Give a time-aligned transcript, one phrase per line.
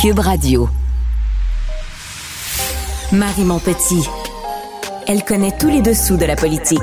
[0.00, 0.66] Cube Radio.
[3.12, 4.08] Marie Montpetit.
[5.06, 6.78] Elle connaît tous les dessous de la politique.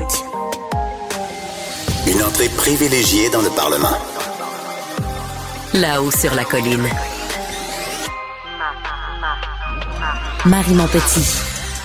[2.06, 3.98] Une entrée privilégiée dans le Parlement.
[5.74, 6.86] Là-haut sur la colline.
[10.44, 11.40] Marie Montpetit.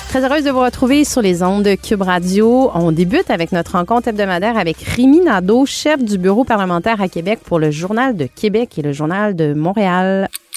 [0.10, 2.70] Très heureuse de vous retrouver sur les ondes de Cube Radio.
[2.76, 7.40] On débute avec notre rencontre hebdomadaire avec Rémi Nadeau, chef du bureau parlementaire à Québec
[7.44, 10.30] pour le Journal de Québec et le Journal de Montréal.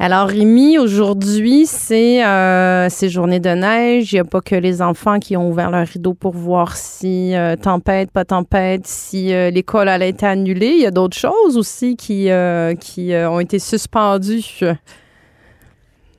[0.00, 4.12] Alors, Rémi, aujourd'hui, c'est euh, journée de neige.
[4.12, 7.34] Il n'y a pas que les enfants qui ont ouvert leur rideau pour voir si
[7.34, 10.68] euh, tempête, pas tempête, si euh, l'école allait être annulée.
[10.68, 14.60] Il y a d'autres choses aussi qui, euh, qui ont été suspendues.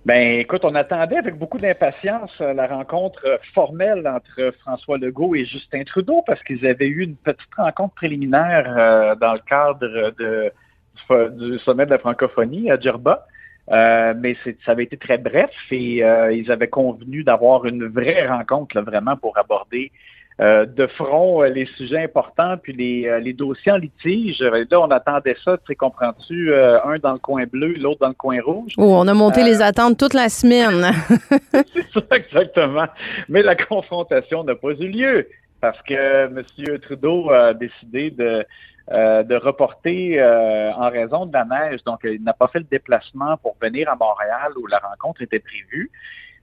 [0.05, 5.85] Ben, écoute, on attendait avec beaucoup d'impatience la rencontre formelle entre François Legault et Justin
[5.85, 10.51] Trudeau parce qu'ils avaient eu une petite rencontre préliminaire dans le cadre de,
[11.39, 13.25] du, du sommet de la francophonie à Djerba.
[13.71, 14.35] Euh, mais
[14.65, 18.81] ça avait été très bref et euh, ils avaient convenu d'avoir une vraie rencontre là,
[18.81, 19.91] vraiment pour aborder
[20.41, 24.39] euh, de front euh, les sujets importants puis les, euh, les dossiers en litige.
[24.39, 28.07] Là, on attendait ça, tu sais, comprends-tu, euh, un dans le coin bleu, l'autre dans
[28.07, 28.71] le coin rouge?
[28.77, 30.93] Oh, on a monté les attentes toute la semaine.
[31.53, 32.87] C'est ça, exactement.
[33.27, 35.27] Mais la confrontation n'a pas eu lieu
[35.59, 36.41] parce que M.
[36.79, 38.45] Trudeau a décidé de,
[38.91, 41.83] euh, de reporter euh, en raison de la neige.
[41.83, 45.39] Donc, il n'a pas fait le déplacement pour venir à Montréal où la rencontre était
[45.39, 45.91] prévue.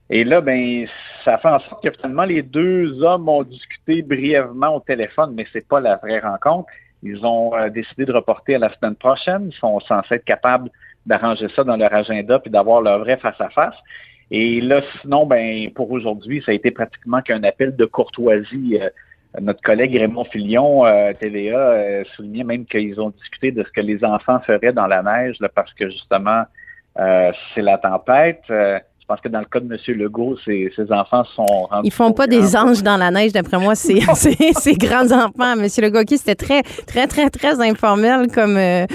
[0.09, 0.87] Et là, ben,
[1.25, 5.45] ça fait en sorte que finalement, les deux hommes ont discuté brièvement au téléphone, mais
[5.51, 6.69] c'est pas la vraie rencontre.
[7.03, 9.49] Ils ont euh, décidé de reporter à la semaine prochaine.
[9.51, 10.69] Ils sont censés être capables
[11.05, 13.75] d'arranger ça dans leur agenda puis d'avoir leur vrai face-à-face.
[14.31, 18.79] Et là, sinon, ben, pour aujourd'hui, ça a été pratiquement qu'un appel de courtoisie.
[19.41, 23.81] Notre collègue Raymond Filion, euh, TVA, euh, soulignait même qu'ils ont discuté de ce que
[23.81, 26.43] les enfants feraient dans la neige, là, parce que justement,
[26.99, 28.41] euh, c'est la tempête.
[28.49, 29.97] Euh, je pense que dans le cas de M.
[29.97, 33.57] Legault, ses, ses enfants sont rendus Ils font pas des anges dans la neige, d'après
[33.57, 35.55] moi, c'est c'est- c'est grands enfants.
[35.55, 38.85] Monsieur Le Gauquier, c'était très, très, très, très informel comme, euh,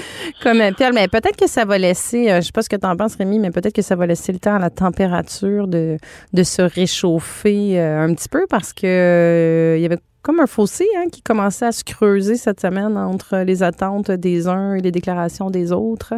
[0.43, 0.91] comme appel.
[0.93, 3.15] Mais peut-être que ça va laisser, euh, je sais pas ce que tu en penses,
[3.15, 5.97] Rémi, mais peut-être que ça va laisser le temps à la température de,
[6.31, 11.05] de se réchauffer un petit peu parce que il y avait comme un fossé hein,
[11.11, 15.49] qui commençait à se creuser cette semaine entre les attentes des uns et les déclarations
[15.49, 16.15] des autres.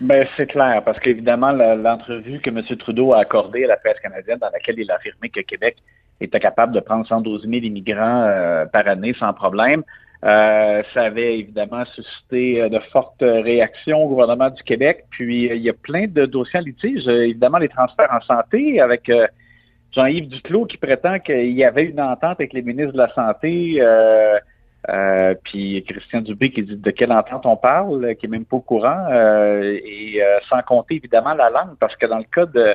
[0.00, 2.62] Ben, c'est clair, parce qu'évidemment, l'entrevue que M.
[2.78, 5.76] Trudeau a accordée à la presse canadienne, dans laquelle il a affirmé que Québec
[6.20, 9.82] était capable de prendre 112 000 immigrants euh, par année sans problème,
[10.24, 15.04] euh, ça avait évidemment suscité euh, de fortes réactions au gouvernement du Québec.
[15.10, 17.06] Puis, il y a plein de dossiers en litige.
[17.06, 19.10] Évidemment, les transferts en santé avec
[19.94, 23.76] Jean-Yves Duclos qui prétend qu'il y avait une entente avec les ministres de la Santé.
[23.80, 24.38] euh,
[24.88, 28.56] euh, puis Christian Dubé qui dit de quelle entente on parle, qui est même pas
[28.56, 32.46] au courant, euh, et euh, sans compter évidemment la langue, parce que dans le cas
[32.46, 32.74] de,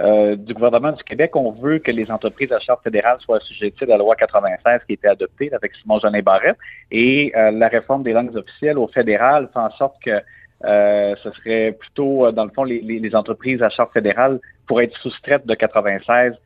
[0.00, 3.84] euh, du gouvernement du Québec, on veut que les entreprises à charte fédérale soient assujetties
[3.84, 6.58] à la loi 96 qui a été adoptée avec Simon Jeanin Barrette,
[6.90, 10.20] et euh, la réforme des langues officielles au fédéral fait en sorte que
[10.64, 14.98] euh, ce serait plutôt, dans le fond, les, les, entreprises à charte fédérale pourraient être
[14.98, 16.36] soustraites de 96 euh,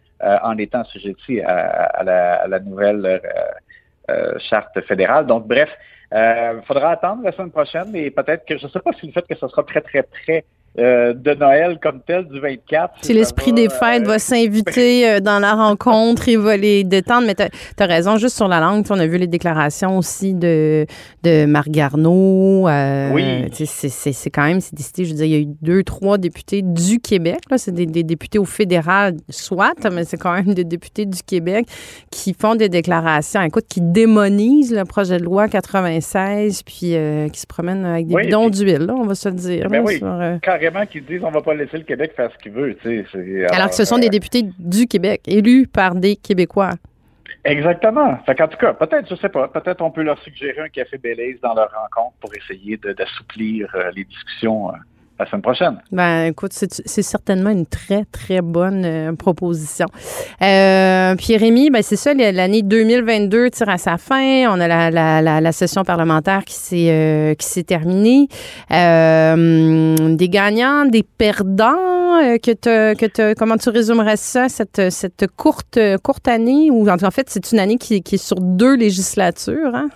[0.42, 3.18] en étant assujetties à, à, la, à la nouvelle euh,
[4.10, 5.26] euh, charte fédérale.
[5.26, 5.70] Donc, bref,
[6.12, 9.12] il faudra attendre la semaine prochaine et peut-être que je ne sais pas si le
[9.12, 10.44] fait que ce sera très, très près
[10.78, 12.94] euh, de Noël comme tel du 24.
[13.02, 17.26] Si l'esprit des fêtes va s'inviter euh, dans la rencontre, il va les détendre.
[17.26, 20.86] Mais tu as, raison, juste sur la langue, on a vu les déclarations aussi de,
[21.24, 22.68] de Marc Garneau.
[22.68, 23.50] Euh, oui.
[23.52, 26.62] C'est quand même, c'est décidé, je veux dire, il y a eu deux, trois députés
[26.62, 27.40] du Québec.
[27.56, 31.66] C'est des, des, députés au fédéral, soit, mais c'est quand même des députés du Québec
[32.12, 36.94] qui font des déclarations, écoute, qui démonisent le projet de loi 96, puis
[37.32, 39.68] qui se promènent avec des bidons d'huile, on va se le dire.
[39.68, 40.00] Ben oui
[40.60, 42.76] carrément qui disent on va pas laisser le Québec faire ce qu'il veut.
[43.52, 46.72] alors, que ce sont des euh, députés du Québec, élus par des Québécois.
[47.44, 48.18] Exactement.
[48.26, 51.40] en tout cas, peut-être, je sais pas, peut-être on peut leur suggérer un café Belize
[51.40, 54.76] dans leur rencontre pour essayer d'assouplir euh, les discussions euh,
[55.20, 55.82] la semaine prochaine.
[55.92, 59.86] Ben, écoute, c'est certainement une très, très bonne euh, proposition.
[60.42, 64.48] Euh, puis Rémi, ben, c'est ça, l'année 2022 tire à sa fin.
[64.50, 67.34] On a la, la, la, session parlementaire qui s'est euh,
[67.66, 68.28] terminée.
[68.72, 71.76] Euh, des gagnants, des perdants,
[72.42, 77.10] que te, que te, comment tu résumerais ça, cette, cette courte, courte année, ou en
[77.10, 79.90] fait, c'est une année qui, qui est sur deux législatures, hein?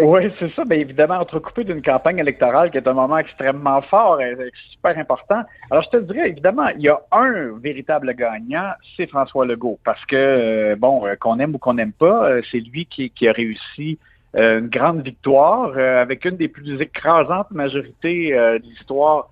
[0.00, 0.64] Oui, c'est ça.
[0.64, 4.34] Bien évidemment, entrecoupé d'une campagne électorale qui est un moment extrêmement fort et
[4.70, 5.42] super important.
[5.70, 9.78] Alors, je te dirais, évidemment, il y a un véritable gagnant, c'est François Legault.
[9.84, 13.28] Parce que, euh, bon, euh, qu'on aime ou qu'on n'aime pas, euh, c'est lui qui,
[13.28, 13.98] a réussi
[14.36, 19.28] une grande victoire avec une des plus écrasantes majorités de l'histoire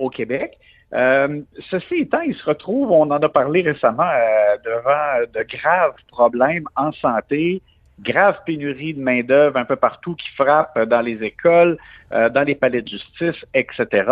[0.00, 0.58] au Québec.
[1.70, 4.10] ceci étant, il se retrouve, on en a parlé récemment,
[4.64, 7.62] devant de graves problèmes en santé,
[8.00, 11.78] grave pénurie de main-d'œuvre un peu partout qui frappe dans les écoles,
[12.12, 14.10] euh, dans les palais de justice, etc.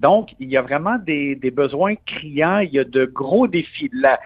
[0.00, 4.18] Donc, il y a vraiment des, besoins criants, il y a de gros défis là.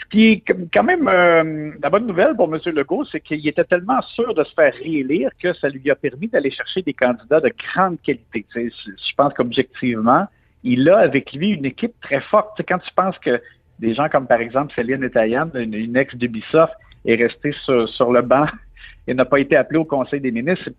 [0.00, 0.42] Ce qui est
[0.72, 2.60] quand même euh, la bonne nouvelle pour M.
[2.74, 6.28] Legault, c'est qu'il était tellement sûr de se faire réélire que ça lui a permis
[6.28, 8.46] d'aller chercher des candidats de grande qualité.
[8.54, 10.26] je pense qu'objectivement,
[10.64, 12.60] il a avec lui une équipe très forte.
[12.66, 13.40] quand tu penses que
[13.78, 16.74] des gens comme par exemple Céline Etayan, une, une ex d'Ubisoft,
[17.04, 18.46] est resté sur, le banc
[19.06, 20.70] et n'a pas été appelé au Conseil des ministres.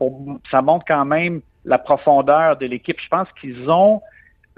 [0.49, 2.99] Ça montre quand même la profondeur de l'équipe.
[2.99, 4.01] Je pense qu'ils ont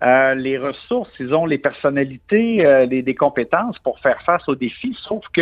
[0.02, 4.56] euh, les ressources, ils ont les personnalités, euh, les, des compétences pour faire face aux
[4.56, 5.42] défis, sauf que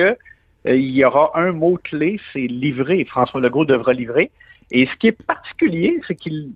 [0.68, 3.06] euh, il y aura un mot clé, c'est livrer.
[3.06, 4.30] François Legault devra livrer.
[4.70, 6.52] Et ce qui est particulier, c'est qu'il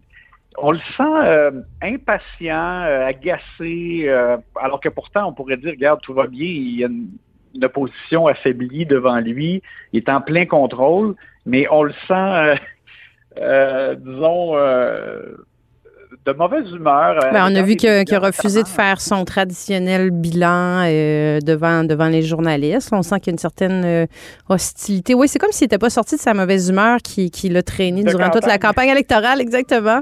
[0.61, 4.07] le sent impatient, agacé,
[4.55, 7.09] alors que pourtant on pourrait dire, regarde, tout va bien, il y a une,
[7.55, 9.61] une opposition affaiblie devant lui.
[9.93, 11.15] Est en plein contrôle,
[11.45, 12.55] mais on le sent, euh,
[13.37, 15.35] euh, disons, euh,
[16.25, 17.19] de mauvaise humeur.
[17.31, 20.83] Ben, on a vu qu'il a, refusé de faire son traditionnel bilan
[21.41, 22.89] devant, devant les journalistes.
[22.91, 24.07] On sent qu'il y a une certaine
[24.49, 25.13] hostilité.
[25.13, 28.03] Oui, c'est comme s'il n'était pas sorti de sa mauvaise humeur qui, qui l'a traîné
[28.03, 30.01] durant toute la campagne électorale, exactement.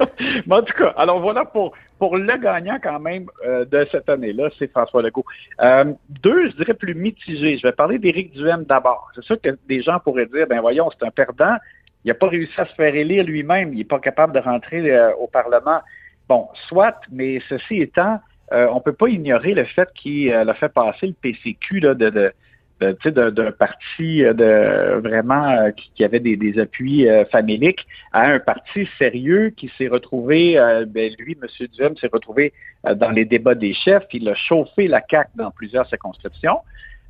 [0.50, 4.48] en tout cas, alors voilà pour, pour le gagnant quand même euh, de cette année-là,
[4.58, 5.24] c'est François Legault.
[5.60, 7.58] Euh, deux, je dirais plus mitigés.
[7.58, 9.10] Je vais parler d'Éric Duhem d'abord.
[9.14, 11.56] C'est sûr que des gens pourraient dire, ben voyons, c'est un perdant.
[12.04, 13.72] Il n'a pas réussi à se faire élire lui-même.
[13.72, 15.80] Il n'est pas capable de rentrer euh, au Parlement.
[16.28, 18.20] Bon, soit, mais ceci étant,
[18.52, 22.32] on ne peut pas ignorer le fait qu'il a fait passer le PCQ là, de
[22.80, 28.38] d'un parti euh, de vraiment euh, qui, avait des, des appuis euh, faméliques à un
[28.38, 30.54] parti sérieux qui s'est retrouvé,
[30.88, 31.66] ben, lui, M.
[31.72, 32.52] Duhem, s'est retrouvé
[32.96, 36.58] dans les débats des chefs, il a chauffé la CAQ dans plusieurs circonscriptions.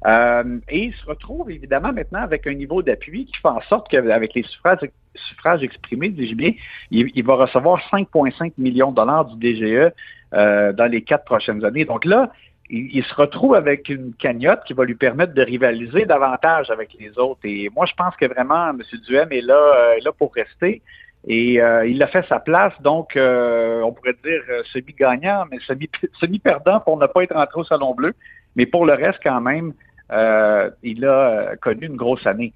[0.06, 4.34] Et il se retrouve évidemment maintenant avec un niveau d'appui qui fait en sorte qu'avec
[4.34, 6.52] les suffrages, exprimés, dis-je bien,
[6.90, 9.92] il, va recevoir 5,5 millions de dollars du DGE
[10.32, 11.84] dans les quatre prochaines années.
[11.84, 12.30] Donc là,
[12.70, 17.18] il, se retrouve avec une cagnotte qui va lui permettre de rivaliser davantage avec les
[17.18, 17.40] autres.
[17.44, 18.80] Et moi, je pense que vraiment, M.
[19.06, 20.82] Duhem est là, euh, là pour rester.
[21.26, 25.58] Et euh, il a fait sa place, donc euh, on pourrait dire semi-gagnant, mais
[26.20, 28.14] semi-perdant pour ne pas être rentré au Salon Bleu.
[28.56, 29.74] Mais pour le reste, quand même,
[30.10, 32.52] il a connu une grosse année.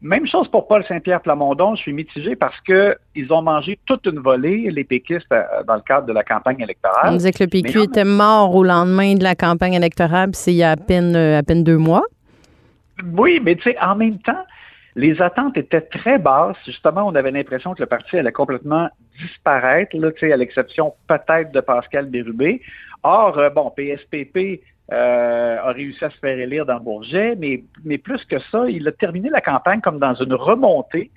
[0.00, 1.74] Même chose pour Paul Saint-Pierre Plamondon.
[1.74, 5.74] Je suis mitigé parce que ils ont mangé toute une volée, les péquistes, euh, dans
[5.74, 7.10] le cadre de la campagne électorale.
[7.12, 10.58] On disait que le PQ était mort au lendemain de la campagne électorale, c'est il
[10.58, 12.04] y a à peine, euh, à peine deux mois.
[13.16, 14.44] Oui, mais tu sais, en même temps,
[14.94, 16.56] les attentes étaient très basses.
[16.64, 18.88] Justement, on avait l'impression que le parti allait complètement
[19.20, 22.62] disparaître, là, à l'exception peut-être de Pascal Bérubé.
[23.02, 24.60] Or, euh, bon, PSPP
[24.90, 28.92] euh, a réussi à se faire élire dans Bourget, mais, plus que ça, il a
[28.92, 31.10] terminé la campagne comme dans une remontée.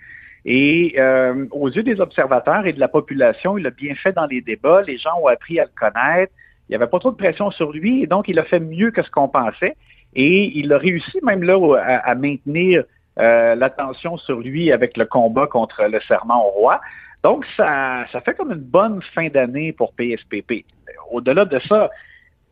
[0.44, 4.26] Et euh, aux yeux des observateurs et de la population, il a bien fait dans
[4.26, 4.82] les débats.
[4.82, 6.34] Les gens ont appris à le connaître.
[6.68, 8.92] Il n'y avait pas trop de pression sur lui, et donc il a fait mieux
[8.92, 9.76] que ce qu'on pensait.
[10.16, 11.58] Et il a réussi même là
[12.04, 12.84] à, maintenir
[13.20, 16.82] euh, l'attention sur lui avec le combat contre le serment au roi.
[17.24, 20.66] Donc, ça, ça fait comme une bonne fin d'année pour PSPP.
[21.12, 21.90] Au-delà de ça,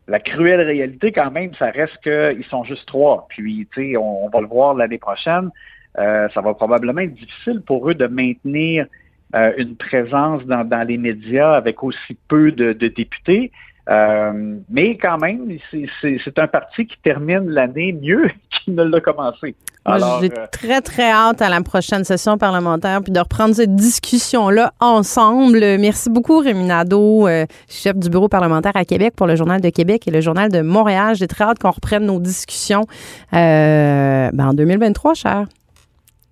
[0.08, 3.26] la cruelle réalité, quand même, ça reste qu'ils sont juste trois.
[3.28, 5.50] Puis, tu sais, on, va le voir l'année prochaine.
[5.98, 8.86] Euh, ça va probablement être difficile pour eux de maintenir
[9.34, 13.52] euh, une présence dans, les médias avec aussi peu de députés.
[13.88, 19.54] Euh, mais quand même, c'est un parti qui termine l'année mieux qu'il ne l'a commencé.
[19.86, 24.72] J'ai euh, très, très hâte à la prochaine session parlementaire puis de reprendre cette discussion-là
[24.78, 25.58] ensemble.
[25.58, 29.70] Merci beaucoup, Rémi Nadeau, euh, chef du bureau parlementaire à Québec pour le Journal de
[29.70, 31.16] Québec et le Journal de Montréal.
[31.16, 32.84] J'ai très hâte qu'on reprenne nos discussions
[33.32, 35.46] ben, en 2023, cher.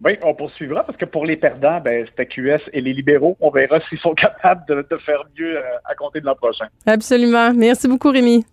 [0.05, 3.37] Oui, on poursuivra parce que pour les perdants, ben, c'était QS et les libéraux.
[3.41, 6.67] On verra s'ils sont capables de, faire mieux euh, à compter de l'an prochain.
[6.87, 7.53] Absolument.
[7.55, 8.45] Merci beaucoup, Rémi.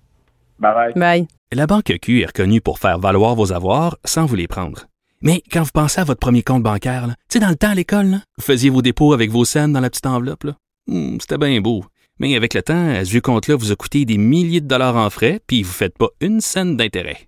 [0.60, 0.94] Bye bye.
[0.96, 1.28] Bye.
[1.52, 4.88] La Banque Q est reconnue pour faire valoir vos avoirs sans vous les prendre.
[5.22, 7.76] Mais quand vous pensez à votre premier compte bancaire, tu sais, dans le temps à
[7.76, 10.48] l'école, vous faisiez vos dépôts avec vos scènes dans la petite enveloppe.
[10.88, 11.86] Hmm, c'était bien beau.
[12.20, 15.10] Mais avec le temps, ce vieux compte-là vous a coûté des milliers de dollars en
[15.10, 17.28] frais, puis vous ne faites pas une scène d'intérêt.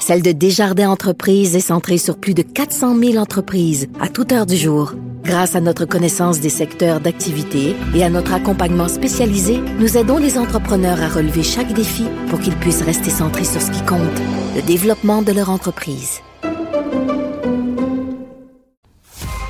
[0.00, 4.46] celle de Desjardins Entreprises est centrée sur plus de 400 000 entreprises à toute heure
[4.46, 4.94] du jour.
[5.22, 10.38] Grâce à notre connaissance des secteurs d'activité et à notre accompagnement spécialisé, nous aidons les
[10.38, 14.00] entrepreneurs à relever chaque défi pour qu'ils puissent rester centrés sur ce qui compte,
[14.56, 16.20] le développement de leur entreprise.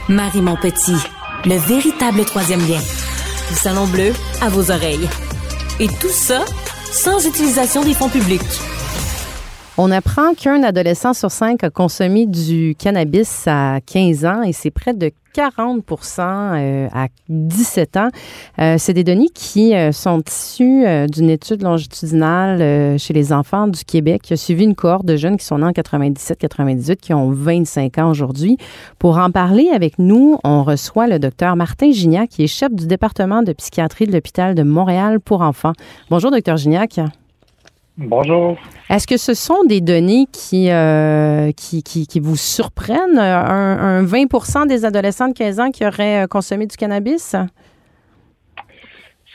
[0.08, 0.96] Marie mon petit,
[1.44, 2.80] le véritable troisième lien.
[3.48, 5.08] Du salon bleu à vos oreilles.
[5.78, 6.44] Et tout ça
[6.92, 8.42] sans utilisation des fonds publics.
[9.78, 14.70] On apprend qu'un adolescent sur cinq a consommé du cannabis à 15 ans et c'est
[14.70, 18.08] près de 40% euh, à 17 ans.
[18.58, 23.84] Euh, c'est des données qui euh, sont issues d'une étude longitudinale chez les enfants du
[23.84, 27.30] Québec qui a suivi une cohorte de jeunes qui sont nés en 97-98, qui ont
[27.30, 28.58] 25 ans aujourd'hui.
[28.98, 32.86] Pour en parler avec nous, on reçoit le docteur Martin Gignac, qui est chef du
[32.86, 35.72] département de psychiatrie de l'hôpital de Montréal pour enfants.
[36.10, 37.00] Bonjour, docteur Gignac.
[38.02, 38.56] Bonjour.
[38.88, 43.18] Est-ce que ce sont des données qui, euh, qui, qui, vous surprennent?
[43.18, 47.36] Un, 20% des adolescents de 15 ans qui auraient euh, consommé du cannabis?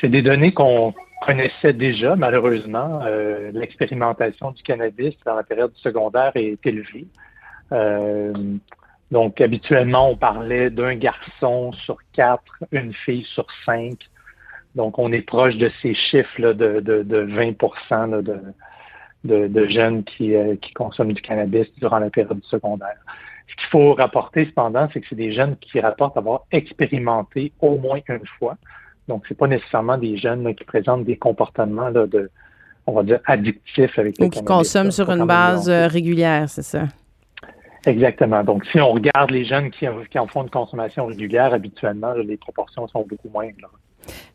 [0.01, 3.01] C'est des données qu'on connaissait déjà, malheureusement.
[3.03, 7.05] Euh, l'expérimentation du cannabis dans la période secondaire est élevée.
[9.11, 14.09] donc, habituellement, on parlait d'un garçon sur quatre, une fille sur cinq
[14.75, 18.21] donc, on est proche de ces chiffres de, de, 20
[19.23, 22.97] de, de, jeunes qui, euh, qui consomment du cannabis durant la période secondaire.
[23.47, 27.77] Ce qu'il faut rapporter cependant, c'est que c'est des jeunes qui rapportent avoir expérimenté au
[27.77, 28.57] moins une fois.
[29.07, 32.29] Donc, c'est pas nécessairement des jeunes qui présentent des comportements de,
[32.85, 36.83] on va dire, addictifs avec Ou qui consomment sur une base euh, régulière, c'est ça?
[37.85, 38.43] Exactement.
[38.43, 42.35] Donc, si on regarde les jeunes qui, qui en font une consommation régulière, habituellement, les
[42.35, 43.69] proportions sont beaucoup moindres.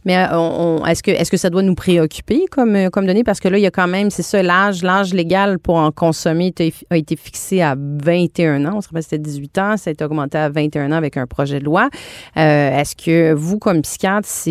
[0.05, 3.25] Mais euh, est-ce que, est que ça doit nous préoccuper comme, euh, comme données?
[3.25, 5.91] Parce que là, il y a quand même, c'est ça, l'âge, l'âge légal pour en
[5.91, 6.55] consommer
[6.89, 8.77] a été fixé à 21 ans.
[8.77, 9.77] On se rappelle, c'était 18 ans.
[9.77, 11.89] Ça a été augmenté à 21 ans avec un projet de loi.
[12.37, 14.51] Euh, est-ce que vous, comme psychiatre, c'est,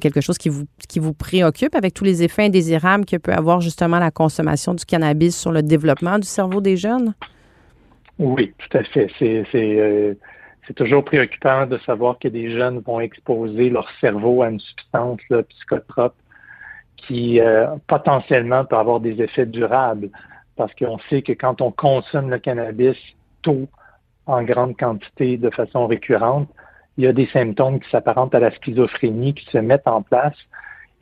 [0.00, 3.60] quelque chose qui vous, qui vous préoccupe avec tous les effets indésirables que peut avoir
[3.60, 7.14] justement la consommation du cannabis sur le développement du cerveau des jeunes?
[8.18, 9.10] Oui, tout à fait.
[9.18, 10.16] C'est,
[10.66, 15.20] c'est toujours préoccupant de savoir que des jeunes vont exposer leur cerveau à une substance
[15.48, 16.16] psychotrope
[16.96, 20.10] qui euh, potentiellement peut avoir des effets durables.
[20.56, 22.96] Parce qu'on sait que quand on consomme le cannabis
[23.42, 23.68] tôt,
[24.26, 26.48] en grande quantité, de façon récurrente,
[26.96, 30.34] il y a des symptômes qui s'apparentent à la schizophrénie qui se mettent en place.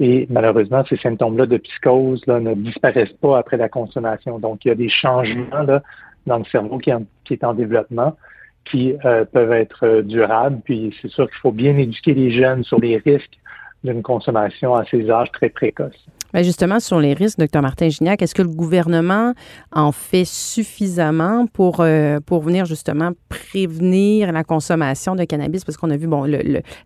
[0.01, 4.39] Et malheureusement, ces symptômes-là de psychose là, ne disparaissent pas après la consommation.
[4.41, 5.83] Donc, il y a des changements là,
[6.27, 6.91] dans le cerveau qui,
[7.25, 8.15] qui est en développement
[8.65, 10.61] qui euh, peuvent être euh, durables.
[10.65, 13.39] Puis c'est sûr qu'il faut bien éduquer les jeunes sur les risques
[13.83, 16.07] d'une consommation à ces âges très précoces.
[16.35, 19.35] Bien justement, sur les risques, docteur Martin Gignac, est-ce que le gouvernement
[19.71, 25.65] en fait suffisamment pour, euh, pour venir justement prévenir la consommation de cannabis?
[25.65, 26.27] Parce qu'on a vu, bon,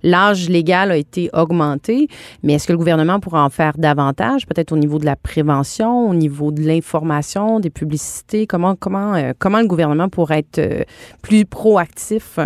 [0.02, 2.09] l'âge légal a été augmenté,
[2.43, 6.11] mais est-ce que le gouvernement pourra en faire davantage, peut-être au niveau de la prévention,
[6.11, 8.47] au niveau de l'information, des publicités?
[8.47, 10.83] Comment, comment, euh, comment le gouvernement pourrait être euh,
[11.23, 12.38] plus proactif?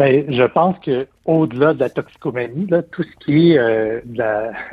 [0.00, 4.00] Ben, je pense que au-delà de la toxicomanie, tout ce qui est euh,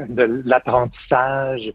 [0.08, 1.74] de l'apprentissage,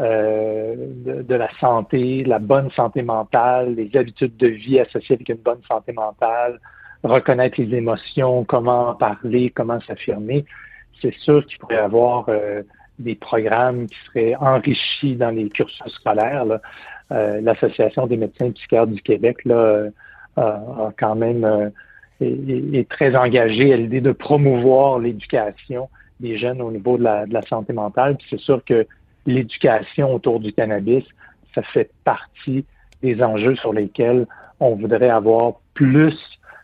[0.00, 0.74] euh,
[1.22, 5.62] de, la santé, la bonne santé mentale, les habitudes de vie associées avec une bonne
[5.66, 6.60] santé mentale,
[7.02, 10.44] reconnaître les émotions, comment parler, comment s'affirmer,
[11.00, 12.62] c'est sûr qu'il pourrait y avoir euh,
[12.98, 16.44] des programmes qui seraient enrichis dans les cursus scolaires.
[17.08, 19.38] L'Association des médecins psychiatres du Québec
[20.36, 21.72] a quand même
[22.20, 25.88] est, très engagé à l'idée de promouvoir l'éducation
[26.20, 28.18] des jeunes au niveau de la, de la santé mentale.
[28.28, 28.86] c'est sûr que
[29.26, 31.04] l'éducation autour du cannabis,
[31.54, 32.64] ça fait partie
[33.02, 34.26] des enjeux sur lesquels
[34.60, 36.16] on voudrait avoir plus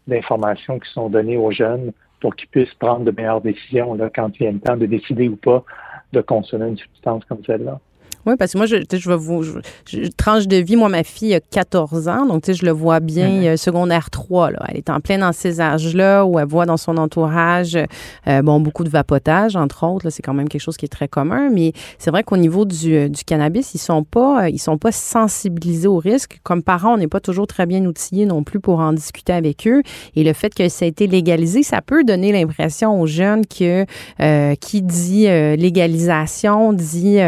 [0.06, 4.28] d'informations qui sont données aux jeunes pour qu'ils puissent prendre de meilleures décisions là, quand
[4.34, 5.64] il vient le temps de décider ou pas
[6.12, 7.80] de consommer une substance comme celle-là.
[8.26, 9.45] Oui, parce que moi, je, je vais vous.
[9.45, 12.73] Je, tranche de vie, moi, ma fille a 14 ans, donc tu sais, je le
[12.73, 13.56] vois bien, mm-hmm.
[13.56, 14.50] secondaire 3.
[14.50, 14.64] Là.
[14.68, 17.78] Elle est en plein dans ces âges-là où elle voit dans son entourage,
[18.26, 20.11] euh, bon, beaucoup de vapotage, entre autres.
[20.11, 21.50] C'est quand même quelque chose qui est très commun.
[21.50, 24.92] Mais c'est vrai qu'au niveau du, euh, du, cannabis, ils sont pas, ils sont pas
[24.92, 26.40] sensibilisés au risque.
[26.42, 29.68] Comme parents, on n'est pas toujours très bien outillés non plus pour en discuter avec
[29.68, 29.83] eux.
[30.16, 33.85] Et le fait que ça a été légalisé, ça peut donner l'impression aux jeunes que
[34.21, 37.18] euh, qui dit légalisation dit,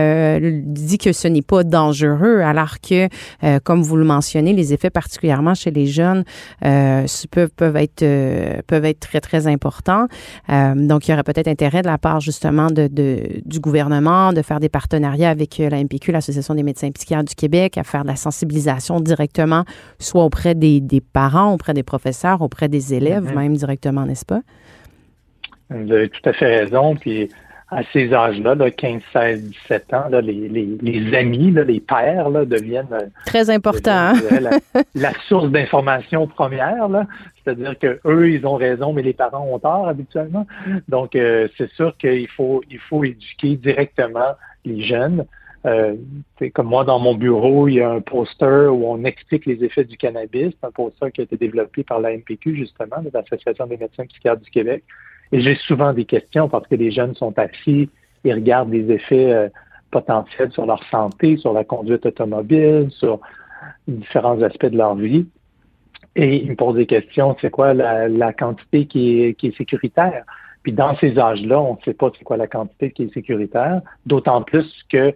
[0.40, 3.08] dit dit que ce n'est pas dangereux, alors que,
[3.44, 6.24] euh, comme vous le mentionnez, les effets particulièrement chez les jeunes
[6.64, 10.06] euh, peuvent, peuvent, être, euh, peuvent être très, très importants.
[10.48, 12.88] donc, il y aurait peut-être intérêt de la part justement de,
[13.44, 17.78] du gouvernement de faire des partenariats avec la MPQ, l'Association des médecins psychiatres du Québec,
[17.78, 19.64] à faire de la sensibilisation directement,
[19.98, 23.36] soit auprès des, des parents, auprès des professeurs, auprès des élèves, mm-hmm.
[23.36, 24.40] même directement, n'est-ce pas?
[25.70, 26.96] Vous avez tout à fait raison.
[26.96, 27.28] Puis
[27.70, 30.48] à ces âges-là, 15, 16, 17 ans, les,
[30.80, 34.14] les, amis, les pères deviennent euh, très important.
[34.94, 36.88] la, source d'information première.
[37.44, 40.46] C'est-à-dire que eux, ils ont raison, mais les parents ont tort habituellement.
[40.88, 44.34] Donc, euh, c'est sûr qu'il faut, il faut éduquer directement
[44.64, 45.26] les jeunes.
[45.66, 45.94] Euh,
[46.54, 49.84] comme moi, dans mon bureau, il y a un poster où on explique les effets
[49.84, 50.54] du cannabis.
[50.58, 54.42] C'est un poster qui a été développé par la MPQ, justement, l'Association des médecins psychiatres
[54.42, 54.84] du Québec.
[55.32, 57.90] Et j'ai souvent des questions parce que les jeunes sont assis,
[58.24, 59.48] ils regardent les effets euh,
[59.90, 63.20] potentiels sur leur santé, sur la conduite automobile, sur
[63.86, 65.26] différents aspects de leur vie.
[66.16, 70.24] Et ils me posent des questions, c'est quoi la, quantité qui est, qui est sécuritaire?
[70.62, 73.82] Puis dans ces âges-là, on ne sait pas c'est quoi la quantité qui est sécuritaire,
[74.06, 75.14] d'autant plus que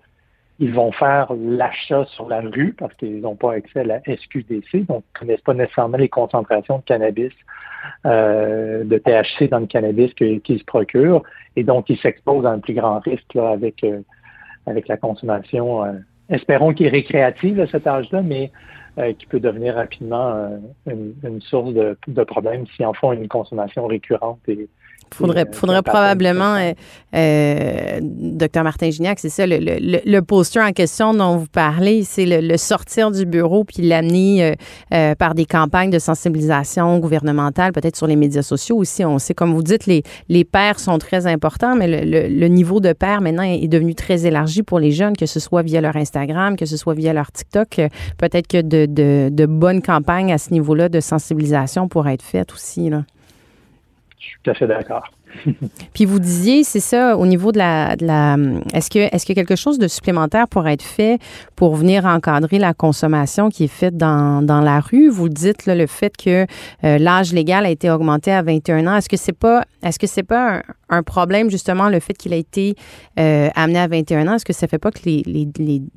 [0.62, 4.86] ils vont faire l'achat sur la rue parce qu'ils n'ont pas accès à la SQDC,
[4.86, 7.32] donc ils ne connaissent pas nécessairement les concentrations de cannabis,
[8.06, 11.24] euh, de THC dans le cannabis qu'ils se procurent,
[11.56, 14.02] et donc ils s'exposent à un plus grand risque avec, euh,
[14.66, 15.84] avec la consommation.
[15.84, 15.94] Euh,
[16.28, 18.52] espérons qu'il est récréative à cet âge-là, mais
[19.18, 20.50] qui peut devenir rapidement
[20.86, 24.38] une, source de, de problème s'ils en font une consommation récurrente
[25.14, 26.72] Faudrait, faudrait probablement, euh,
[27.14, 32.04] euh, docteur Martin Gignac, c'est ça, le, le, le, poster en question dont vous parlez,
[32.04, 34.54] c'est le, sortir du bureau puis l'amener
[34.92, 39.04] euh, par des campagnes de sensibilisation gouvernementale, peut-être sur les médias sociaux aussi.
[39.04, 42.92] On sait, comme vous dites, les, les pères sont très importants, mais le, niveau de
[42.92, 46.56] père maintenant est devenu très élargi pour les jeunes, que ce soit via leur Instagram,
[46.56, 47.80] que ce soit via leur TikTok.
[48.18, 52.52] Peut-être que de, de, de bonnes campagnes à ce niveau-là de sensibilisation pourraient être faites
[52.52, 52.90] aussi.
[52.90, 53.04] Là.
[54.22, 55.10] Je suis tout à fait d'accord.
[55.94, 57.94] Puis vous disiez, c'est ça, au niveau de la,
[58.72, 61.18] est-ce que est-ce que quelque chose de supplémentaire pourrait être fait
[61.56, 65.08] pour venir encadrer la consommation qui est faite dans, dans la rue?
[65.08, 66.46] Vous dites le fait que
[66.84, 68.96] euh, l'âge légal a été augmenté à 21 ans.
[68.96, 72.76] Est-ce que c'est pas est-ce que pas un, problème justement le fait qu'il a été
[73.18, 74.34] euh, amené à 21 ans?
[74.34, 75.48] Est-ce que ça fait pas que les, les,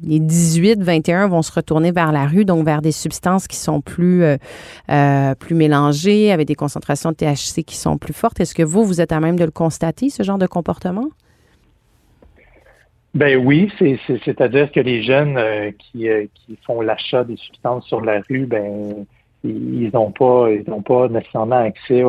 [0.01, 3.81] les, 18, 21 vont se retourner vers la rue, donc vers des substances qui sont
[3.81, 8.39] plus euh, plus mélangées, avec des concentrations de THC qui sont plus fortes?
[8.39, 11.09] Est-ce que vous vous êtes à même de le constater, ce genre de comportement?
[13.13, 18.21] Ben oui, c'est-à-dire que les jeunes euh, euh, qui, font l'achat des substances sur la
[18.29, 19.05] rue, ben
[19.45, 22.03] ils n'ont pas ils n'ont pas nécessairement accès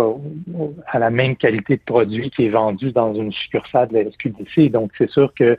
[0.87, 4.73] à la même qualité de produit qui est vendu dans une succursale de la SQDC.
[4.73, 5.57] Donc c'est sûr que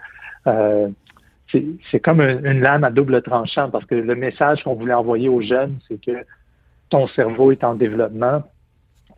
[0.48, 0.90] euh,
[1.52, 5.42] c'est comme une lame à double tranchant parce que le message qu'on voulait envoyer aux
[5.42, 6.26] jeunes, c'est que
[6.90, 8.44] ton cerveau est en développement,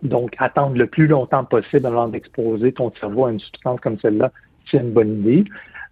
[0.04, 4.32] donc, attendre le plus longtemps possible avant d'exposer ton cerveau à une substance comme celle-là,
[4.70, 5.44] c'est une bonne idée.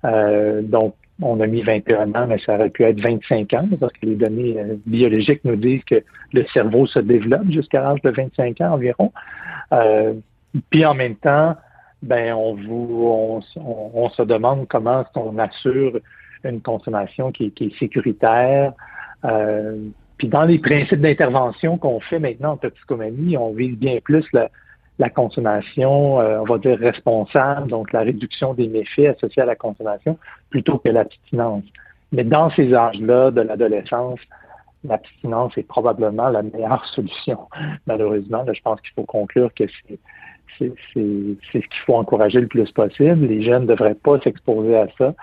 [0.05, 3.91] Euh, donc, on a mis 21 ans, mais ça aurait pu être 25 ans, parce
[3.93, 8.11] que les données euh, biologiques nous disent que le cerveau se développe jusqu'à l'âge de
[8.11, 9.11] 25 ans environ.
[9.73, 10.13] Euh,
[10.69, 11.55] puis en même temps,
[12.03, 15.99] ben on, vous, on, se demande comment on assure
[16.43, 18.73] une consommation qui, qui est sécuritaire,
[20.17, 24.25] puis dans les principes d'intervention qu'on fait maintenant en toxicomanie, on vise bien plus
[24.99, 29.55] la consommation, euh, on va dire responsable, donc la réduction des méfaits associés à la
[29.55, 30.17] consommation,
[30.49, 31.63] plutôt que l'abstinence.
[32.11, 34.19] Mais dans ces âges-là de l'adolescence,
[34.83, 37.47] l'abstinence est probablement la meilleure solution.
[37.85, 39.99] Malheureusement, je pense qu'il faut conclure que c'est
[40.59, 43.27] c'est ce qu'il faut encourager le plus possible.
[43.27, 45.13] Les jeunes ne devraient pas s'exposer à ça.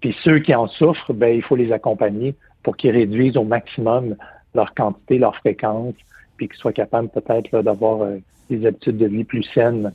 [0.00, 4.14] Puis ceux qui en souffrent, ben, il faut les accompagner pour qu'ils réduisent au maximum
[4.56, 5.94] leur quantité, leur fréquence,
[6.36, 8.18] puis qu'ils soient capables peut-être d'avoir euh,
[8.50, 9.92] des habitudes de vie plus saines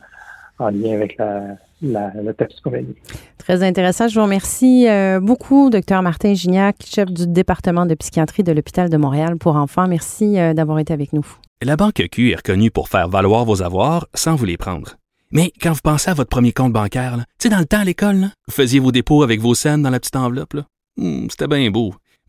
[0.59, 2.95] en lien avec la, la, la toxicomanie.
[3.37, 4.07] Très intéressant.
[4.07, 8.89] Je vous remercie euh, beaucoup, docteur Martin Gignac, chef du département de psychiatrie de l'hôpital
[8.89, 9.87] de Montréal pour enfants.
[9.87, 11.25] Merci euh, d'avoir été avec nous.
[11.63, 14.95] La Banque Q est reconnue pour faire valoir vos avoirs sans vous les prendre.
[15.31, 17.85] Mais quand vous pensez à votre premier compte bancaire, tu sais, dans le temps à
[17.85, 20.55] l'école, vous faisiez vos dépôts avec vos scènes dans la petite enveloppe.
[20.97, 21.93] Hmm, C'était bien beau.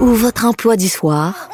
[0.00, 1.48] ou votre emploi du soir,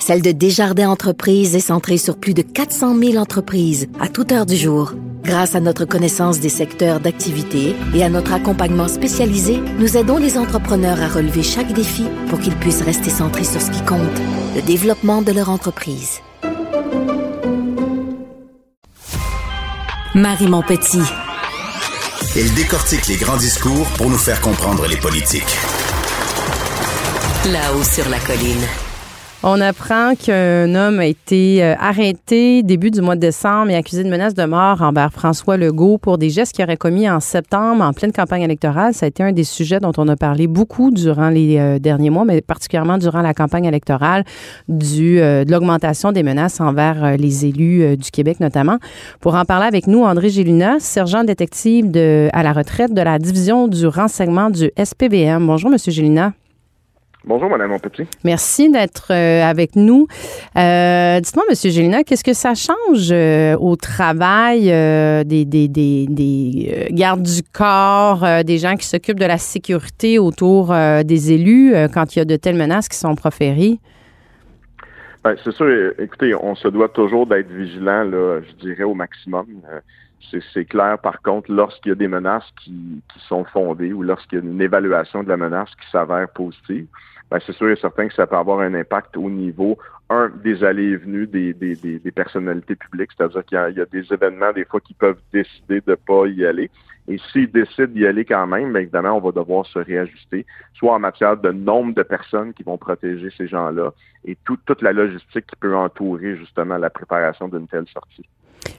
[0.00, 4.46] celle de Desjardins Entreprises est centrée sur plus de 400 000 entreprises à toute heure
[4.46, 4.92] du jour.
[5.22, 10.36] Grâce à notre connaissance des secteurs d'activité et à notre accompagnement spécialisé, nous aidons les
[10.36, 14.00] entrepreneurs à relever chaque défi pour qu'ils puissent rester centrés sur ce qui compte,
[14.54, 16.20] le développement de leur entreprise.
[20.14, 21.02] Marie Montpetit.
[22.36, 25.56] Elle décortique les grands discours pour nous faire comprendre les politiques.
[27.52, 28.66] Là-haut sur la colline.
[29.44, 34.02] On apprend qu'un homme a été euh, arrêté début du mois de décembre et accusé
[34.02, 37.84] de menace de mort envers François Legault pour des gestes qu'il aurait commis en septembre
[37.84, 38.94] en pleine campagne électorale.
[38.94, 42.10] Ça a été un des sujets dont on a parlé beaucoup durant les euh, derniers
[42.10, 44.24] mois, mais particulièrement durant la campagne électorale
[44.68, 48.78] euh, de l'augmentation des menaces envers les élus du Québec notamment.
[49.20, 53.20] Pour en parler avec nous, André Gélina, sergent détective de, à la retraite de la
[53.20, 55.46] division du renseignement du SPVM.
[55.46, 56.32] Bonjour, Monsieur Gélina.
[57.28, 58.06] Bonjour, Madame Montpetit.
[58.22, 60.06] Merci d'être euh, avec nous.
[60.56, 66.06] Euh, Dites-moi, Monsieur Gélina, qu'est-ce que ça change euh, au travail euh, des, des, des,
[66.08, 70.72] des, gardes du corps, des gens qui s'occupent de la sécurité autour
[71.04, 73.80] des élus quand il y a de telles menaces qui sont proférées?
[75.24, 79.46] Ben, c'est sûr, écoutez, on se doit toujours d'être vigilant, là, je dirais, au maximum.
[80.52, 82.72] C'est clair, par contre, lorsqu'il y a des menaces qui,
[83.12, 86.86] qui sont fondées ou lorsqu'il y a une évaluation de la menace qui s'avère positive,
[87.30, 89.76] ben, c'est sûr et certain que ça peut avoir un impact au niveau,
[90.10, 93.86] un, des allées et venues des, des, des, des personnalités publiques, c'est-à-dire qu'il y, a
[93.86, 96.70] des événements, des fois, qui peuvent décider de pas y aller.
[97.08, 100.94] Et s'ils décident d'y aller quand même, bien évidemment, on va devoir se réajuster, soit
[100.94, 103.92] en matière de nombre de personnes qui vont protéger ces gens-là
[104.24, 108.26] et tout, toute la logistique qui peut entourer justement la préparation d'une telle sortie.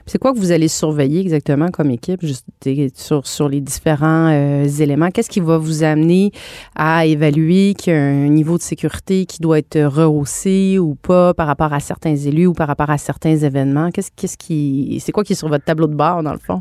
[0.06, 2.46] C'est quoi que vous allez surveiller exactement comme équipe juste
[2.94, 5.10] sur, sur les différents euh, éléments?
[5.10, 6.32] Qu'est-ce qui va vous amener
[6.74, 11.34] à évaluer qu'il y a un niveau de sécurité qui doit être rehaussé ou pas
[11.34, 13.90] par rapport à certains élus ou par rapport à certains événements?
[13.90, 16.60] Qu'est-ce, qu'est-ce qui, c'est quoi qui est sur votre tableau de bord, dans le fond?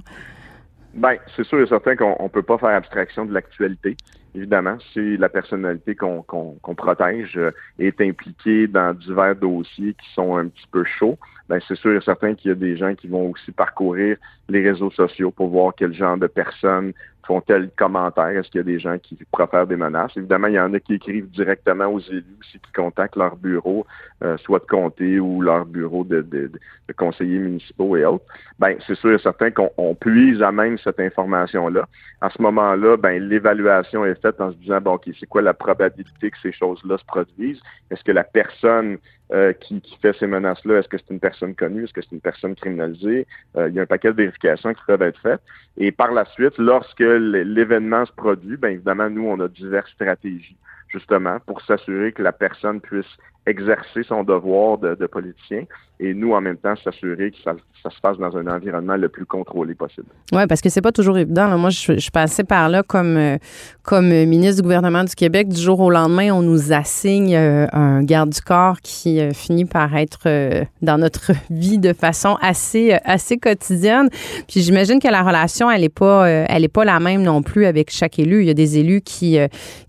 [0.93, 3.95] Ben, c'est sûr et certain qu'on ne peut pas faire abstraction de l'actualité.
[4.35, 10.37] Évidemment, si la personnalité qu'on qu'on protège euh, est impliquée dans divers dossiers qui sont
[10.37, 11.17] un petit peu chauds,
[11.49, 14.17] ben c'est sûr et certain qu'il y a des gens qui vont aussi parcourir
[14.49, 16.93] les réseaux sociaux pour voir quel genre de personnes
[17.27, 18.29] font tel commentaire.
[18.29, 20.15] Est-ce qu'il y a des gens qui profèrent des menaces?
[20.15, 23.85] Évidemment, il y en a qui écrivent directement aux élus aussi, qui contactent leur bureau,
[24.23, 26.49] euh, soit de comté ou leur bureau de, de,
[26.87, 28.25] de conseillers municipaux et autres.
[28.59, 31.87] Ben, c'est sûr et certain qu'on puise à même cette information-là.
[32.21, 35.53] À ce moment-là, ben, l'évaluation est faite en se disant, bon, OK, c'est quoi la
[35.53, 37.61] probabilité que ces choses-là se produisent?
[37.91, 38.97] Est-ce que la personne
[39.33, 42.21] euh, qui, fait ces menaces-là, est-ce que c'est une personne connue, est-ce que c'est une
[42.21, 43.27] personne criminalisée?
[43.57, 45.41] Euh, il y a un paquet de vérifications qui peuvent être faites.
[45.77, 50.55] Et par la suite, lorsque l'événement se produit, bien évidemment, nous, on a diverses stratégies,
[50.87, 55.63] justement, pour s'assurer que la personne puisse exercer son devoir de, politicien
[55.99, 57.55] et nous, en même temps, s'assurer que ça,
[57.89, 60.07] se passe dans un environnement le plus contrôlé possible.
[60.33, 61.57] Oui, parce que c'est pas toujours évident.
[61.57, 63.37] Moi, je, je, passais par là comme, euh,
[63.81, 65.47] comme ministre du gouvernement du Québec.
[65.47, 69.65] Du jour au lendemain, on nous assigne euh, un garde du corps qui euh, finit
[69.65, 74.09] par être euh, dans notre vie de façon assez, euh, assez quotidienne.
[74.47, 77.65] Puis j'imagine que la relation, elle est pas, elle est pas la même non plus
[77.65, 78.41] avec chaque élu.
[78.41, 79.37] Il y a des élus qui,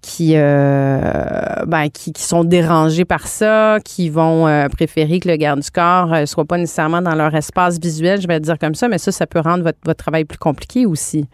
[0.02, 3.47] qui, ben, qui sont dérangés par ça
[3.84, 7.34] qui vont euh, préférer que le garde du corps ne soit pas nécessairement dans leur
[7.34, 10.38] espace visuel, je vais dire comme ça, mais ça, ça peut rendre votre, travail plus
[10.38, 11.28] compliqué aussi.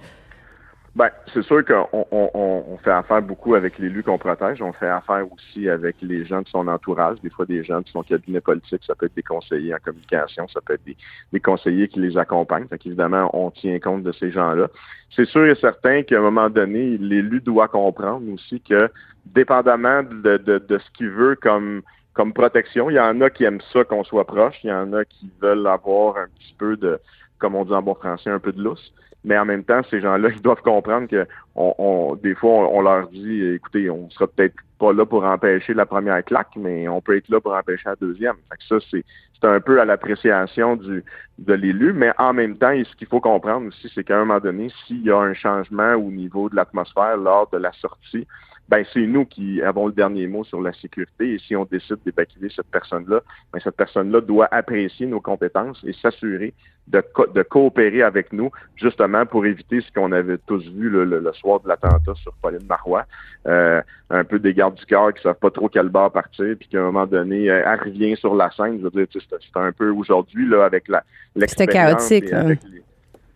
[0.94, 4.62] Ben, c'est sûr qu'on on, on, fait affaire beaucoup avec l'élu qu'on protège.
[4.62, 7.20] On fait affaire aussi avec les gens de son entourage.
[7.20, 10.46] Des fois, des gens de son cabinet politique, ça peut être des conseillers en communication,
[10.46, 10.85] ça peut être
[11.33, 12.68] des, conseillers qui les accompagnent.
[12.68, 14.68] Fait qu'évidemment, on tient compte de ces gens-là.
[15.16, 18.88] C'est sûr et certain qu'à un moment donné, l'élu doit comprendre aussi que,
[19.27, 20.38] dépendamment de
[20.70, 21.83] ce qu'il veut comme
[22.14, 24.92] comme protection, il y en a qui aiment ça qu'on soit proche, il y en
[24.92, 26.98] a qui veulent avoir un petit peu de,
[27.38, 28.92] comme on dit en bon français, un peu de lousse.
[29.24, 33.09] Mais en même temps, ces gens-là, ils doivent comprendre que on, des fois, on, leur
[33.09, 37.16] dit, écoutez, on sera peut-être pas là pour empêcher la première claque, mais on peut
[37.16, 38.37] être là pour empêcher la deuxième.
[38.68, 39.05] ça, c'est,
[39.40, 41.05] c'est un peu à l'appréciation du
[41.38, 44.38] de l'élu, mais en même temps, ce qu'il faut comprendre aussi, c'est qu'à un moment
[44.38, 48.27] donné, s'il y a un changement au niveau de l'atmosphère lors de la sortie,
[48.68, 51.35] ben c'est nous qui avons le dernier mot sur la sécurité.
[51.35, 53.20] Et si on décide d'évacuer cette personne-là,
[53.53, 56.55] ben cette personne-là doit apprécier nos compétences et s'assurer
[56.88, 57.03] de,
[57.35, 61.68] de coopérer avec nous, justement pour éviter ce qu'on avait tous vu le, soir de
[61.68, 63.05] l'attentat sur Pauline Marois,
[63.46, 66.68] euh, un peu des gardes du corps qui savent pas trop quel bar partir, puis
[66.68, 68.79] qu'à un moment donné, euh, elle revient sur la scène.
[68.79, 71.03] Je veux dire, c'est un peu aujourd'hui là avec la
[71.46, 72.33] C'était chaotique.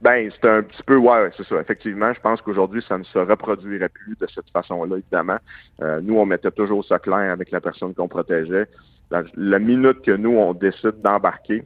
[0.00, 1.60] Ben, c'est un petit peu, ouais, c'est ça.
[1.60, 5.38] Effectivement, je pense qu'aujourd'hui, ça ne se reproduirait plus de cette façon-là, évidemment.
[5.82, 8.66] Euh, nous, on mettait toujours ça clair avec la personne qu'on protégeait.
[9.10, 11.64] La, minute que nous, on décide d'embarquer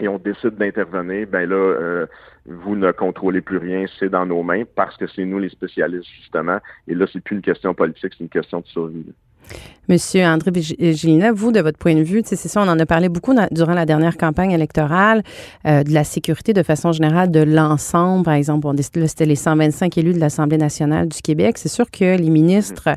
[0.00, 2.06] et on décide d'intervenir, ben là, euh,
[2.46, 6.10] vous ne contrôlez plus rien, c'est dans nos mains parce que c'est nous les spécialistes,
[6.16, 6.58] justement.
[6.88, 9.04] Et là, c'est plus une question politique, c'est une question de survie.
[9.88, 13.08] Monsieur André Gélina, vous, de votre point de vue, c'est ça, on en a parlé
[13.08, 15.24] beaucoup durant la dernière campagne électorale,
[15.66, 18.24] euh, de la sécurité de façon générale, de l'ensemble.
[18.24, 21.58] Par exemple, on, c'était les 125 élus de l'Assemblée nationale du Québec.
[21.58, 22.90] C'est sûr que les ministres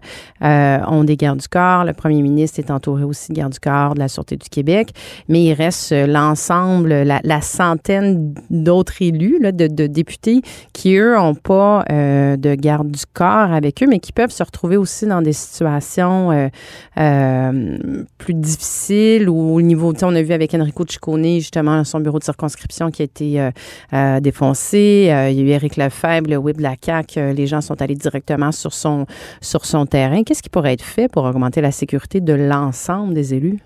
[0.43, 1.85] euh, ont des gardes du corps.
[1.85, 4.91] Le premier ministre est entouré aussi de gardes du corps de la Sûreté du Québec.
[5.27, 11.83] Mais il reste euh, l'ensemble, la, centaine d'autres élus, de, députés, qui, eux, n'ont pas
[11.89, 16.31] de garde du corps avec eux, mais qui peuvent se retrouver aussi dans des situations
[16.35, 16.49] euh,
[16.97, 22.19] euh, plus difficile ou au niveau, on a vu avec Enrico Ciccone, justement, son bureau
[22.19, 23.49] de circonscription qui a été
[23.93, 25.07] euh, défoncé.
[25.31, 27.33] il y a eu Éric Lefebvre, le de la CAQ.
[27.33, 29.05] les gens sont allés directement sur son,
[29.41, 30.23] sur son terrain.
[30.23, 33.59] Qu'est-ce qui pourrait être fait pour augmenter la sécurité de l'ensemble des élus?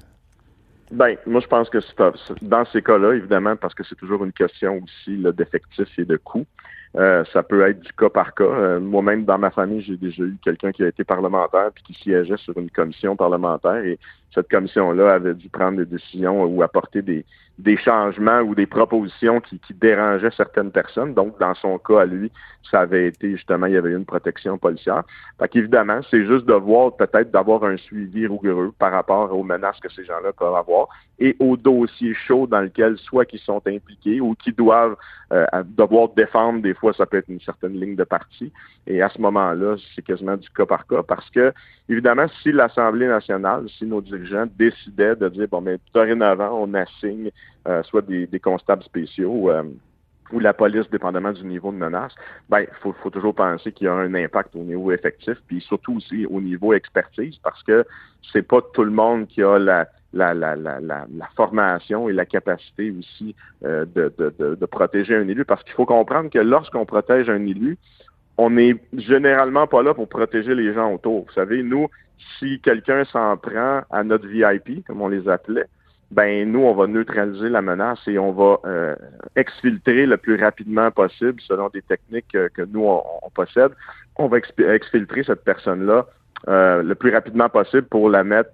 [0.91, 1.95] Ben, moi, je pense que c'est
[2.41, 6.47] dans ces cas-là, évidemment, parce que c'est toujours une question aussi d'effectifs et de coûts.
[6.95, 8.43] Euh, ça peut être du cas par cas.
[8.43, 11.93] Euh, moi-même, dans ma famille, j'ai déjà eu quelqu'un qui a été parlementaire puis qui
[11.93, 13.99] siégeait sur une commission parlementaire et
[14.33, 17.25] cette commission-là avait dû prendre des décisions ou apporter des,
[17.57, 21.13] des changements ou des propositions qui, qui, dérangeaient certaines personnes.
[21.13, 22.31] Donc, dans son cas à lui,
[22.71, 25.03] ça avait été justement, il y avait eu une protection policière.
[25.39, 29.79] Fait qu'évidemment, c'est juste de voir peut-être d'avoir un suivi rigoureux par rapport aux menaces
[29.79, 30.87] que ces gens-là peuvent avoir
[31.19, 34.95] et aux dossiers chauds dans lesquels soit qu'ils sont impliqués ou qui doivent
[35.33, 38.53] euh, devoir défendre, des fois ça peut être une certaine ligne de parti.
[38.87, 41.53] Et à ce moment-là, c'est quasiment du cas par cas parce que,
[41.89, 47.32] évidemment, si l'Assemblée nationale, si nos dirigeants décidaient de dire, bon, mais dorénavant, on assigne
[47.67, 49.63] euh, soit des, constables spéciaux euh,
[50.32, 52.13] ou la police, dépendamment du niveau de menace,
[52.49, 55.62] ben, il faut, faut, toujours penser qu'il y a un impact au niveau effectif, puis
[55.62, 57.86] surtout aussi au niveau expertise, parce que
[58.32, 62.25] c'est pas tout le monde qui a la, la, la, la, la, formation et la
[62.25, 65.45] capacité aussi euh, de, de, de, protéger un élu.
[65.45, 67.77] Parce qu'il faut comprendre que lorsqu'on protège un élu,
[68.38, 71.25] on n'est généralement pas là pour protéger les gens autour.
[71.25, 71.88] Vous savez, nous,
[72.38, 75.65] si quelqu'un s'en prend à notre VIP, comme on les appelait,
[76.12, 78.95] ben nous, on va neutraliser la menace et on va euh,
[79.36, 83.71] exfiltrer le plus rapidement possible selon des techniques que nous, on, possède.
[84.15, 86.08] On va exfiltrer cette personne-là
[86.47, 88.49] euh, le plus rapidement possible pour la mettre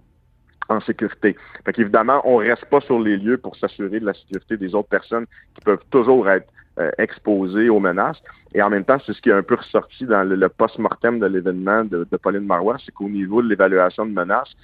[0.68, 1.38] en sécurité.
[1.64, 4.90] Fait qu'évidemment, on reste pas sur les lieux pour s'assurer de la sécurité des autres
[4.90, 6.48] personnes qui peuvent toujours être
[6.80, 8.22] euh, exposées aux menaces.
[8.54, 11.26] Et en même temps, c'est ce qui est un peu ressorti dans le, post-mortem de
[11.26, 14.56] l'événement de, de, Pauline Marois, c'est qu'au niveau de l'évaluation de menaces,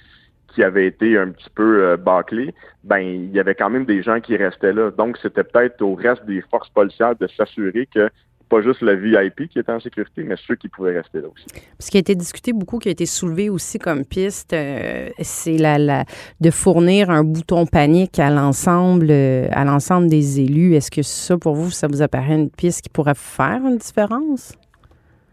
[0.54, 4.02] qui avait été un petit peu euh, bâclé, ben il y avait quand même des
[4.02, 4.90] gens qui restaient là.
[4.90, 8.10] Donc, c'était peut-être au reste des forces policières de s'assurer que
[8.52, 11.46] pas juste le VIP qui était en sécurité, mais ceux qui pouvaient rester là aussi.
[11.78, 15.56] Ce qui a été discuté beaucoup, qui a été soulevé aussi comme piste, euh, c'est
[15.56, 16.04] la,
[16.38, 20.74] de fournir un bouton panique à l'ensemble euh, à l'ensemble des élus.
[20.74, 24.54] Est-ce que ça, pour vous, ça vous apparaît une piste qui pourrait faire une différence?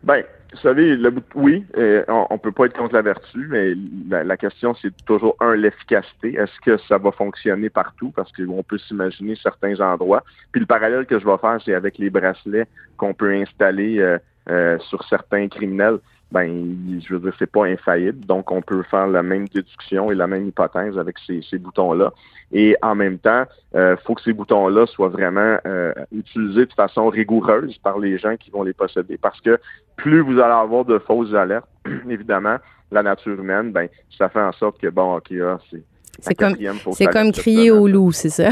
[0.02, 0.98] Bien, vous savez,
[1.36, 3.74] oui, euh, on, on, peut pas être contre la vertu, mais
[4.10, 6.34] la, question c'est toujours un l'efficacité.
[6.36, 8.12] Est-ce que ça va fonctionner partout?
[8.16, 10.24] Parce qu'on peut s'imaginer certains endroits.
[10.52, 12.66] Puis le parallèle que je vais faire, c'est avec les bracelets
[12.98, 14.18] qu'on peut installer euh,
[14.50, 16.00] euh, sur certains criminels.
[16.32, 18.26] Ben, je veux dire, c'est pas infaillible.
[18.26, 22.14] Donc, on peut faire la même déduction et la même hypothèse avec ces, ces boutons-là.
[22.52, 26.74] Et en même temps, il euh, faut que ces boutons-là soient vraiment euh, utilisés de
[26.74, 29.18] façon rigoureuse par les gens qui vont les posséder.
[29.18, 29.60] Parce que
[29.96, 31.68] plus vous allez avoir de fausses alertes,
[32.10, 32.58] évidemment,
[32.92, 33.88] la nature humaine, ben,
[34.18, 35.84] ça fait en sorte que, bon, OK, ah, c'est
[36.22, 36.56] c'est comme,
[36.94, 38.50] c'est comme crier au loup, c'est ça?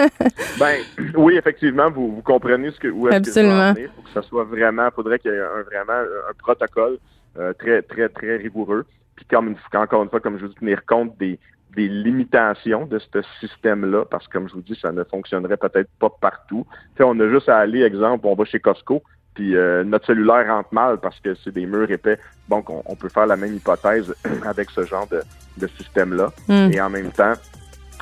[0.58, 0.76] ben,
[1.16, 3.74] oui, effectivement, vous, vous comprenez ce que, où est-ce Absolument.
[3.74, 6.98] que Il faut que ça soit vraiment, faudrait qu'il y ait un, vraiment un protocole
[7.38, 8.86] euh, très, très, très rigoureux.
[9.14, 11.38] Puis comme une, encore une fois, comme je vous dis, tenir compte des,
[11.74, 15.90] des limitations de ce système-là, parce que comme je vous dis, ça ne fonctionnerait peut-être
[15.98, 16.66] pas partout.
[16.96, 19.02] Tu on a juste à aller, exemple, on va chez Costco,
[19.34, 22.18] puis euh, notre cellulaire rentre mal parce que c'est des murs épais.
[22.48, 24.14] Donc, on, peut faire la même hypothèse
[24.46, 26.32] avec ce genre de, système-là.
[26.48, 26.70] Hmm.
[26.72, 27.34] Et en même temps,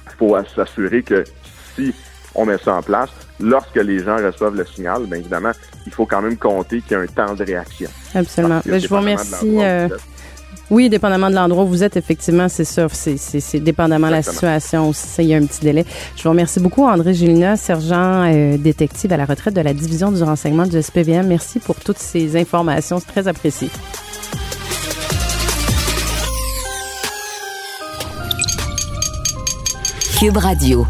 [0.07, 1.25] il faut s'assurer que
[1.75, 1.93] si
[2.35, 5.53] on met ça en place, lorsque les gens reçoivent le signal, bien évidemment,
[5.87, 7.89] il faut quand même compter qu'il y a un temps de réaction.
[8.15, 8.61] Absolument.
[8.65, 9.59] Ben, je vous remercie.
[10.71, 12.87] Oui, dépendamment de l'endroit où vous êtes, effectivement, c'est ça.
[12.89, 15.09] C'est dépendamment de la situation aussi.
[15.19, 15.85] Il y a un petit délai.
[16.17, 20.11] Je vous remercie beaucoup, André Gélina, sergent euh, détective à la retraite de la division
[20.11, 21.27] du renseignement du SPVM.
[21.27, 22.99] Merci pour toutes ces informations.
[22.99, 23.69] C'est très apprécié.
[30.19, 30.87] Cube Radio.